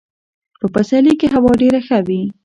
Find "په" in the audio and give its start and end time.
0.59-0.67